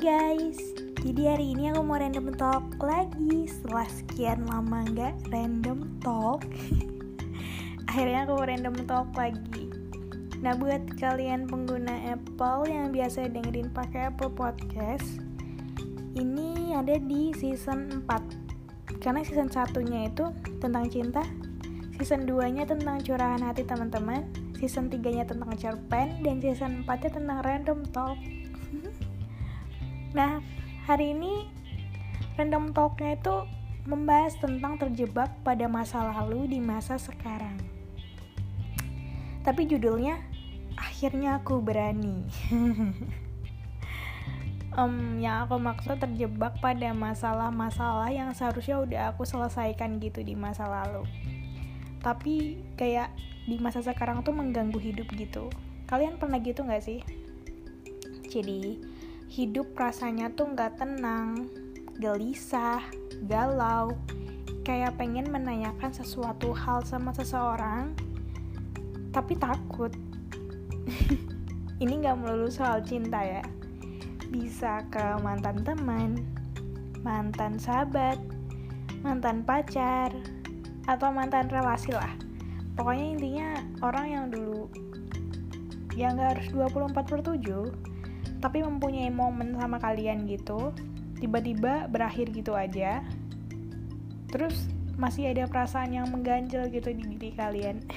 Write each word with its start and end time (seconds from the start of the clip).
guys, 0.00 0.56
jadi 1.04 1.36
hari 1.36 1.52
ini 1.52 1.76
aku 1.76 1.84
mau 1.84 2.00
random 2.00 2.32
talk 2.40 2.64
lagi. 2.80 3.44
Setelah 3.44 3.84
sekian 3.84 4.48
lama 4.48 4.80
gak 4.96 5.12
random 5.28 6.00
talk 6.00 6.40
Akhirnya 7.92 8.24
aku 8.24 8.32
mau 8.32 8.48
random 8.48 8.80
talk 8.88 9.12
lagi. 9.12 9.68
Nah 10.40 10.56
buat 10.56 10.96
kalian 10.96 11.44
pengguna 11.52 12.16
Apple 12.16 12.72
yang 12.72 12.96
biasa 12.96 13.28
dengerin 13.28 13.68
pakai 13.76 14.08
Apple 14.08 14.32
Podcast 14.32 15.20
Ini 16.16 16.80
ada 16.80 16.96
di 16.96 17.36
season 17.36 18.00
4 18.08 19.04
Karena 19.04 19.20
season 19.20 19.52
satunya 19.52 20.08
itu 20.08 20.32
tentang 20.64 20.88
cinta 20.88 21.20
Season 22.00 22.24
2 22.24 22.56
nya 22.56 22.64
tentang 22.64 23.04
curahan 23.04 23.44
hati 23.44 23.68
teman-teman 23.68 24.24
Season 24.56 24.88
3 24.88 24.96
nya 25.12 25.28
tentang 25.28 25.52
cerpen 25.60 26.24
Dan 26.24 26.40
season 26.40 26.88
4 26.88 27.04
nya 27.04 27.10
tentang 27.12 27.38
random 27.44 27.84
talk 27.92 28.16
Nah, 30.10 30.42
hari 30.90 31.14
ini 31.14 31.46
random 32.34 32.74
talknya 32.74 33.14
itu 33.14 33.46
membahas 33.86 34.34
tentang 34.42 34.76
terjebak 34.76 35.30
pada 35.46 35.70
masa 35.70 36.02
lalu 36.02 36.50
di 36.50 36.58
masa 36.58 36.98
sekarang. 36.98 37.58
Tapi 39.46 39.70
judulnya 39.70 40.18
akhirnya 40.74 41.38
aku 41.38 41.62
berani. 41.62 42.26
um, 44.76 45.18
yang 45.22 45.46
aku 45.46 45.56
maksud 45.62 45.96
terjebak 46.02 46.58
pada 46.58 46.90
masalah-masalah 46.90 48.10
yang 48.10 48.34
seharusnya 48.34 48.82
udah 48.82 49.02
aku 49.14 49.22
selesaikan 49.22 50.02
gitu 50.02 50.26
di 50.26 50.34
masa 50.34 50.66
lalu. 50.66 51.06
Tapi 52.00 52.58
kayak 52.74 53.12
di 53.46 53.56
masa 53.62 53.80
sekarang 53.84 54.26
tuh 54.26 54.34
mengganggu 54.34 54.78
hidup 54.78 55.06
gitu. 55.14 55.48
Kalian 55.86 56.18
pernah 56.18 56.38
gitu 56.38 56.66
gak 56.66 56.84
sih? 56.84 57.02
Jadi, 58.30 58.78
hidup 59.30 59.78
rasanya 59.78 60.34
tuh 60.34 60.50
nggak 60.50 60.82
tenang, 60.82 61.46
gelisah, 62.02 62.82
galau, 63.30 63.94
kayak 64.66 64.98
pengen 64.98 65.30
menanyakan 65.30 65.94
sesuatu 65.94 66.50
hal 66.50 66.82
sama 66.82 67.14
seseorang, 67.14 67.94
tapi 69.14 69.38
takut. 69.38 69.94
Ini 71.82 71.94
nggak 72.02 72.18
melulu 72.18 72.50
soal 72.50 72.82
cinta 72.82 73.22
ya, 73.22 73.46
bisa 74.34 74.82
ke 74.90 75.22
mantan 75.22 75.62
teman, 75.62 76.26
mantan 77.06 77.54
sahabat, 77.54 78.18
mantan 79.06 79.46
pacar, 79.46 80.10
atau 80.90 81.14
mantan 81.14 81.46
relasi 81.46 81.94
lah. 81.94 82.10
Pokoknya 82.74 83.06
intinya 83.14 83.48
orang 83.78 84.06
yang 84.10 84.26
dulu 84.34 84.66
yang 85.94 86.18
gak 86.18 86.38
harus 86.38 86.48
24 86.50 86.96
per 86.98 87.20
7 87.22 87.89
tapi 88.40 88.64
mempunyai 88.64 89.12
momen 89.12 89.60
sama 89.60 89.76
kalian 89.76 90.24
gitu 90.24 90.72
tiba-tiba 91.20 91.86
berakhir 91.86 92.32
gitu 92.32 92.56
aja. 92.56 93.04
Terus 94.32 94.72
masih 94.96 95.28
ada 95.28 95.44
perasaan 95.46 95.92
yang 95.92 96.08
mengganjal 96.08 96.72
gitu 96.72 96.90
di 96.96 97.04
diri 97.04 97.30
kalian. 97.36 97.84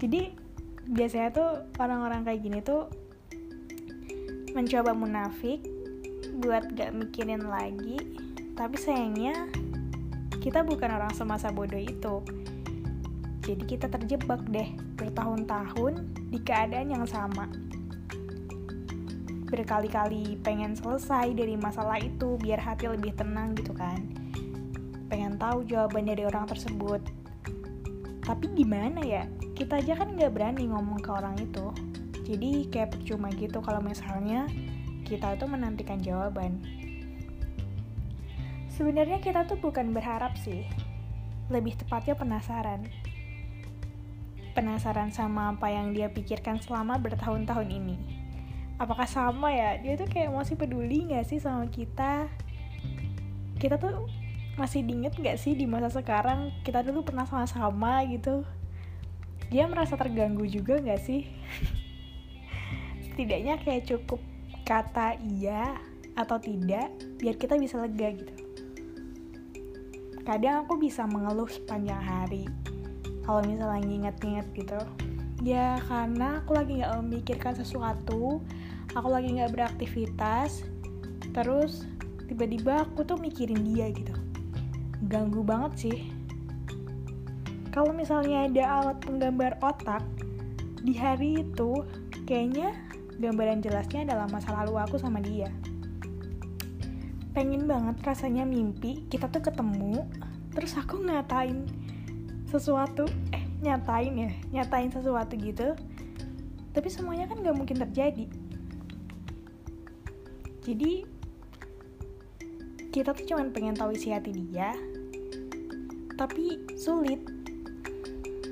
Jadi 0.00 0.36
biasanya 0.88 1.28
tuh 1.32 1.50
orang-orang 1.80 2.22
kayak 2.22 2.40
gini 2.44 2.60
tuh 2.60 2.92
mencoba 4.52 4.92
munafik 4.94 5.64
buat 6.44 6.68
gak 6.76 6.92
mikirin 6.92 7.48
lagi. 7.48 7.96
Tapi 8.52 8.76
sayangnya 8.76 9.48
kita 10.38 10.62
bukan 10.62 10.92
orang 10.92 11.12
semasa 11.16 11.48
bodoh 11.48 11.80
itu. 11.80 12.20
Jadi 13.48 13.64
kita 13.64 13.88
terjebak 13.88 14.44
deh 14.52 14.68
bertahun-tahun 15.00 16.04
di 16.28 16.38
keadaan 16.44 16.92
yang 16.92 17.08
sama 17.08 17.48
berkali-kali 19.48 20.36
pengen 20.44 20.76
selesai 20.76 21.32
dari 21.32 21.56
masalah 21.56 21.96
itu 21.96 22.36
biar 22.36 22.60
hati 22.60 22.84
lebih 22.84 23.16
tenang 23.16 23.56
gitu 23.56 23.72
kan. 23.72 23.96
Pengen 25.08 25.40
tahu 25.40 25.64
jawaban 25.64 26.04
dari 26.04 26.28
orang 26.28 26.44
tersebut. 26.44 27.00
Tapi 28.20 28.44
gimana 28.52 29.00
ya? 29.00 29.24
Kita 29.56 29.80
aja 29.80 29.96
kan 29.96 30.12
nggak 30.12 30.36
berani 30.36 30.68
ngomong 30.68 31.00
ke 31.00 31.08
orang 31.08 31.40
itu. 31.40 31.72
Jadi 32.28 32.68
kayak 32.68 32.92
percuma 32.92 33.32
gitu 33.32 33.64
kalau 33.64 33.80
misalnya 33.80 34.44
kita 35.08 35.40
tuh 35.40 35.48
menantikan 35.48 35.96
jawaban. 36.04 36.60
Sebenarnya 38.68 39.18
kita 39.24 39.48
tuh 39.48 39.56
bukan 39.56 39.96
berharap 39.96 40.36
sih. 40.44 40.68
Lebih 41.48 41.80
tepatnya 41.80 42.12
penasaran. 42.12 42.84
Penasaran 44.52 45.08
sama 45.08 45.56
apa 45.56 45.72
yang 45.72 45.96
dia 45.96 46.12
pikirkan 46.12 46.60
selama 46.60 47.00
bertahun-tahun 47.00 47.72
ini 47.72 48.17
apakah 48.78 49.04
sama 49.10 49.50
ya? 49.50 49.76
Dia 49.82 49.98
tuh 49.98 50.06
kayak 50.06 50.30
masih 50.30 50.54
peduli 50.54 51.10
nggak 51.10 51.26
sih 51.26 51.42
sama 51.42 51.66
kita? 51.66 52.30
Kita 53.58 53.76
tuh 53.76 54.06
masih 54.54 54.86
diinget 54.86 55.18
nggak 55.18 55.38
sih 55.38 55.58
di 55.58 55.66
masa 55.66 55.90
sekarang? 55.90 56.54
Kita 56.62 56.86
dulu 56.86 57.02
pernah 57.02 57.26
sama-sama 57.26 58.06
gitu. 58.06 58.46
Dia 59.50 59.66
merasa 59.66 59.98
terganggu 59.98 60.46
juga 60.46 60.78
nggak 60.78 61.02
sih? 61.02 61.26
Setidaknya 63.10 63.58
kayak 63.58 63.90
cukup 63.90 64.22
kata 64.62 65.18
iya 65.26 65.74
atau 66.14 66.38
tidak 66.38 66.90
biar 67.18 67.34
kita 67.34 67.58
bisa 67.58 67.82
lega 67.82 68.14
gitu. 68.14 68.34
Kadang 70.22 70.66
aku 70.66 70.78
bisa 70.78 71.08
mengeluh 71.08 71.48
sepanjang 71.48 71.98
hari 71.98 72.46
kalau 73.26 73.42
misalnya 73.42 73.80
nginget-nginget 73.82 74.46
gitu. 74.54 74.80
Ya 75.40 75.78
karena 75.86 76.42
aku 76.42 76.58
lagi 76.58 76.82
nggak 76.82 76.94
memikirkan 77.00 77.54
sesuatu 77.54 78.42
aku 78.96 79.08
lagi 79.12 79.36
nggak 79.36 79.52
beraktivitas 79.52 80.64
terus 81.36 81.84
tiba-tiba 82.28 82.84
aku 82.84 83.04
tuh 83.04 83.16
mikirin 83.16 83.64
dia 83.64 83.88
gitu. 83.92 84.12
Ganggu 85.08 85.40
banget 85.40 85.72
sih. 85.88 85.98
Kalau 87.72 87.92
misalnya 87.92 88.48
ada 88.48 88.64
alat 88.80 88.98
penggambar 89.04 89.60
otak 89.64 90.04
di 90.84 90.96
hari 90.96 91.44
itu 91.44 91.84
kayaknya 92.28 92.74
gambaran 93.18 93.64
jelasnya 93.64 94.08
adalah 94.08 94.26
masa 94.28 94.52
lalu 94.54 94.76
aku 94.76 94.96
sama 95.00 95.22
dia. 95.24 95.48
Pengen 97.32 97.70
banget 97.70 98.02
rasanya 98.02 98.42
mimpi 98.42 99.06
kita 99.08 99.30
tuh 99.30 99.44
ketemu 99.44 100.04
terus 100.52 100.74
aku 100.74 100.98
ngatain 101.06 101.68
sesuatu 102.50 103.06
eh 103.30 103.44
nyatain 103.62 104.14
ya 104.16 104.30
nyatain 104.52 104.90
sesuatu 104.90 105.38
gitu. 105.38 105.76
Tapi 106.74 106.88
semuanya 106.90 107.26
kan 107.30 107.42
gak 107.42 107.56
mungkin 107.56 107.78
terjadi 107.78 108.47
jadi 110.66 111.04
kita 112.88 113.14
tuh 113.14 113.26
cuman 113.30 113.52
pengen 113.54 113.76
tahu 113.78 113.94
isi 113.94 114.10
hati 114.10 114.32
dia 114.34 114.74
tapi 116.18 116.58
sulit. 116.74 117.22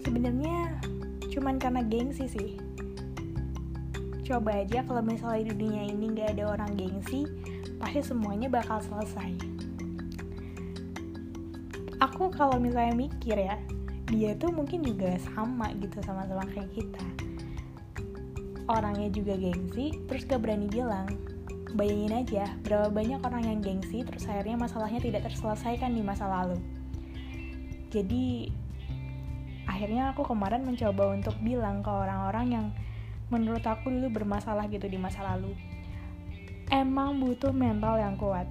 Sebenarnya 0.00 0.80
cuman 1.28 1.60
karena 1.60 1.84
gengsi 1.84 2.24
sih. 2.24 2.50
Coba 4.24 4.64
aja 4.64 4.80
kalau 4.88 5.04
misalnya 5.04 5.52
di 5.52 5.54
dunia 5.60 5.84
ini 5.92 6.16
nggak 6.16 6.40
ada 6.40 6.56
orang 6.56 6.72
gengsi 6.72 7.28
pasti 7.76 8.00
semuanya 8.00 8.48
bakal 8.48 8.80
selesai. 8.80 9.36
Aku 12.00 12.32
kalau 12.32 12.56
misalnya 12.56 12.96
mikir 12.96 13.36
ya 13.36 13.60
dia 14.08 14.32
tuh 14.40 14.50
mungkin 14.50 14.80
juga 14.80 15.20
sama 15.20 15.68
gitu 15.76 16.00
sama-sama 16.00 16.48
kayak 16.48 16.72
kita. 16.72 17.04
Orangnya 18.72 19.12
juga 19.12 19.36
gengsi 19.36 20.00
terus 20.08 20.24
gak 20.24 20.40
berani 20.46 20.70
bilang 20.70 21.10
Bayangin 21.70 22.26
aja, 22.26 22.44
berapa 22.66 22.90
banyak 22.90 23.22
orang 23.22 23.44
yang 23.46 23.58
gengsi 23.62 24.02
terus 24.02 24.26
akhirnya 24.26 24.58
masalahnya 24.58 24.98
tidak 24.98 25.30
terselesaikan 25.30 25.94
di 25.94 26.02
masa 26.02 26.26
lalu. 26.26 26.58
Jadi, 27.90 28.50
akhirnya 29.66 30.10
aku 30.10 30.26
kemarin 30.26 30.66
mencoba 30.66 31.14
untuk 31.14 31.34
bilang 31.42 31.82
ke 31.82 31.90
orang-orang 31.90 32.46
yang 32.50 32.66
menurut 33.30 33.62
aku 33.62 33.90
dulu 33.90 34.22
bermasalah 34.22 34.66
gitu 34.66 34.90
di 34.90 34.98
masa 34.98 35.22
lalu. 35.22 35.54
Emang 36.70 37.18
butuh 37.18 37.54
mental 37.54 37.98
yang 37.98 38.18
kuat. 38.18 38.46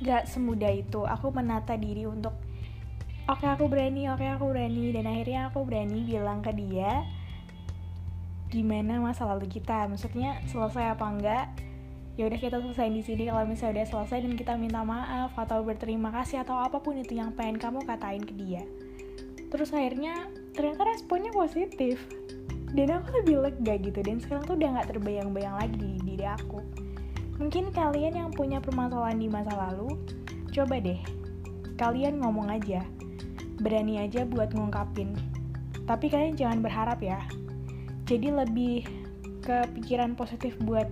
Gak 0.00 0.28
semudah 0.28 0.72
itu, 0.72 1.04
aku 1.04 1.28
menata 1.28 1.76
diri 1.76 2.08
untuk 2.08 2.32
Oke 3.28 3.46
okay, 3.46 3.52
aku 3.52 3.68
berani, 3.68 4.08
oke 4.08 4.24
okay, 4.24 4.32
aku 4.32 4.48
berani 4.48 4.90
Dan 4.90 5.06
akhirnya 5.06 5.52
aku 5.52 5.62
berani 5.62 6.02
bilang 6.02 6.40
ke 6.42 6.50
dia 6.56 7.04
Gimana 8.48 8.98
masa 8.98 9.28
lalu 9.28 9.46
kita 9.46 9.86
Maksudnya 9.86 10.40
selesai 10.48 10.96
apa 10.96 11.04
enggak 11.04 11.46
ya 12.18 12.26
udah 12.26 12.38
kita 12.38 12.58
selesai 12.58 12.88
di 12.90 13.02
sini. 13.02 13.22
Kalau 13.30 13.46
misalnya 13.46 13.82
udah 13.82 13.88
selesai 13.92 14.18
dan 14.26 14.34
kita 14.34 14.52
minta 14.58 14.82
maaf 14.82 15.34
atau 15.36 15.62
berterima 15.62 16.10
kasih 16.10 16.42
atau 16.42 16.58
apa 16.58 16.82
pun 16.82 16.98
itu 16.98 17.14
yang 17.18 17.30
pengen 17.34 17.60
kamu 17.60 17.84
katain 17.86 18.22
ke 18.24 18.34
dia. 18.34 18.62
Terus 19.50 19.74
akhirnya 19.74 20.30
ternyata 20.54 20.86
responnya 20.86 21.30
positif. 21.34 21.98
Dan 22.70 23.02
aku 23.02 23.10
lebih 23.22 23.42
lega 23.42 23.74
gitu. 23.82 23.98
Dan 23.98 24.22
sekarang 24.22 24.46
tuh 24.46 24.54
udah 24.54 24.78
nggak 24.78 24.88
terbayang-bayang 24.94 25.54
lagi 25.58 25.74
di 25.74 25.90
diri 26.06 26.26
aku. 26.26 26.62
Mungkin 27.42 27.74
kalian 27.74 28.14
yang 28.14 28.30
punya 28.30 28.62
permasalahan 28.62 29.18
di 29.18 29.26
masa 29.26 29.50
lalu 29.58 29.98
coba 30.54 30.78
deh. 30.78 31.00
Kalian 31.74 32.22
ngomong 32.22 32.46
aja. 32.46 32.86
Berani 33.58 33.98
aja 33.98 34.22
buat 34.22 34.54
ngungkapin. 34.54 35.18
Tapi 35.88 36.06
kalian 36.06 36.38
jangan 36.38 36.62
berharap 36.62 37.02
ya. 37.02 37.18
Jadi 38.06 38.30
lebih 38.30 38.86
kepikiran 39.42 40.14
positif 40.14 40.54
buat 40.62 40.86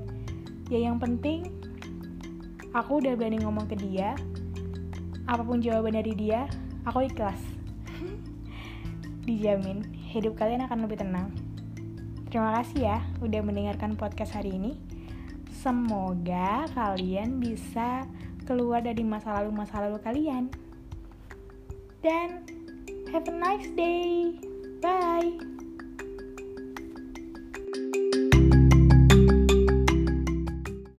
ya 0.68 0.78
yang 0.84 1.00
penting 1.00 1.48
aku 2.76 3.00
udah 3.00 3.16
berani 3.16 3.40
ngomong 3.40 3.68
ke 3.68 3.76
dia. 3.76 4.12
Apa 5.28 5.44
pun 5.44 5.60
jawaban 5.60 5.96
dari 5.96 6.16
dia 6.16 6.48
aku 6.88 7.08
ikhlas. 7.08 7.40
Dijamin 9.28 9.84
hidup 10.08 10.36
kalian 10.40 10.64
akan 10.64 10.88
lebih 10.88 11.00
tenang. 11.00 11.32
Terima 12.28 12.60
kasih 12.60 12.80
ya 12.84 12.98
udah 13.24 13.40
mendengarkan 13.40 13.96
podcast 13.96 14.36
hari 14.36 14.56
ini. 14.56 14.76
Semoga 15.52 16.68
kalian 16.76 17.40
bisa 17.40 18.04
keluar 18.44 18.84
dari 18.84 19.04
masa 19.04 19.36
lalu 19.40 19.50
masa 19.52 19.84
lalu 19.84 19.98
kalian. 20.00 20.52
Dan 22.04 22.46
have 23.12 23.26
a 23.26 23.34
nice 23.34 23.68
day. 23.74 24.38
Bye 24.78 25.57